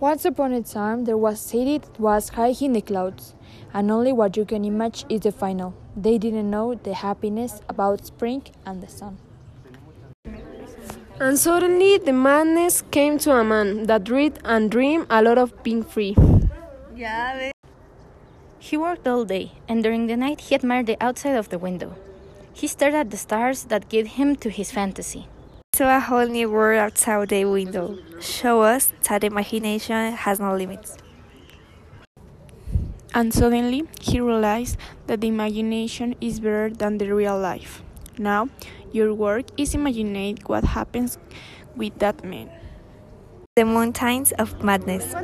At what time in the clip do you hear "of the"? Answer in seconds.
21.34-21.58